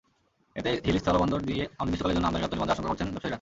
এতে 0.59 0.69
হিলি 0.85 0.99
স্থলবন্দর 1.03 1.39
দিয়ে 1.49 1.63
অনির্দিষ্টকালের 1.79 2.15
জন্য 2.17 2.27
আমদানি-রপ্তানি 2.29 2.59
বন্ধের 2.61 2.75
আশঙ্কা 2.75 2.89
করছেন 2.91 3.07
ব্যবসায়ীরা। 3.11 3.29